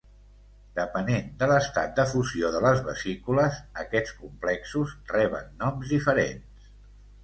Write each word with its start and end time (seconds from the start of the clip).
Depenent 0.79 1.27
de 1.43 1.49
l'estat 1.51 1.93
de 1.99 2.07
fusió 2.15 2.51
de 2.57 2.63
les 2.69 2.81
vesícules, 2.89 3.63
aquests 3.85 4.19
complexos 4.25 4.99
reben 5.17 5.57
noms 5.65 5.97
diferents. 5.97 6.71